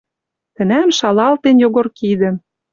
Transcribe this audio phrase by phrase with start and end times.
[0.55, 2.35] Тӹнӓм шалалтен Йогор кидӹм.